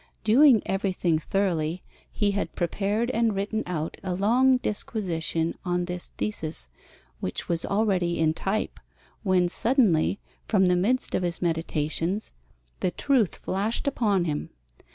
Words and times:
Doing 0.23 0.63
everything 0.65 1.19
thoroughly, 1.19 1.79
he 2.11 2.31
had 2.31 2.55
prepared 2.55 3.11
and 3.11 3.35
written 3.35 3.61
out 3.67 3.97
a 4.01 4.15
long 4.15 4.57
disquisition 4.57 5.53
on 5.63 5.85
this 5.85 6.07
thesis, 6.17 6.69
which 7.19 7.47
was 7.47 7.67
already 7.67 8.17
in 8.17 8.33
type, 8.33 8.79
when 9.21 9.47
suddenly, 9.47 10.19
from 10.47 10.69
the 10.69 10.75
midst 10.75 11.13
of 11.13 11.21
his 11.21 11.39
meditations, 11.39 12.31
the 12.79 12.89
truth 12.89 13.35
flashed 13.35 13.85
upon 13.87 14.25
him. 14.25 14.49